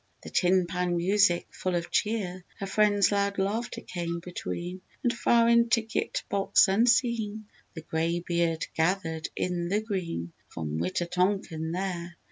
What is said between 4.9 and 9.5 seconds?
And far in ticket box unseen The Grey beard gathered